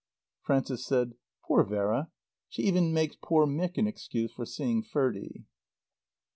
[0.41, 1.13] Frances said,
[1.45, 2.09] "Poor Vera!
[2.49, 5.43] She even makes poor Mick an excuse for seeing Ferdie."